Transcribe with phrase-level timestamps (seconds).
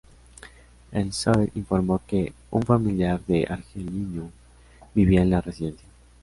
[0.93, 4.31] Le Soir informó que un familiar del argelino
[4.95, 5.87] vivía en la residencia.